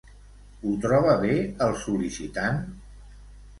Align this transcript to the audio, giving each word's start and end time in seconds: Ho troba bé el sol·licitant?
Ho 0.63 0.71
troba 0.85 1.13
bé 1.25 1.35
el 1.67 1.77
sol·licitant? 1.83 2.61